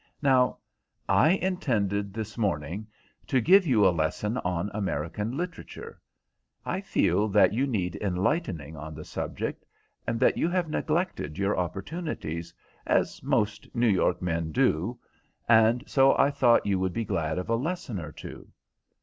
[0.23, 0.57] Now,
[1.07, 2.87] I intended this morning
[3.27, 6.01] to give you a lesson on American literature.
[6.65, 9.63] I feel that you need enlightening on the subject,
[10.07, 12.51] and that you have neglected your opportunities,
[12.87, 14.97] as most New York men do,
[15.47, 18.47] and so I thought you would be glad of a lesson or two."